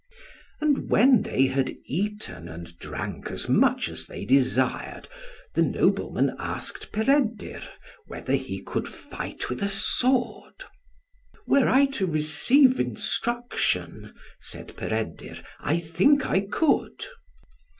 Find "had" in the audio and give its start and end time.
1.45-1.75